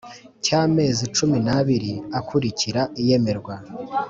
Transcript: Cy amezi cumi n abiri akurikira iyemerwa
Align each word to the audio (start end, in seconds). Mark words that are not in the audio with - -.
Cy 0.43 0.51
amezi 0.61 1.03
cumi 1.15 1.37
n 1.45 1.47
abiri 1.57 1.91
akurikira 2.19 2.81
iyemerwa 3.01 3.55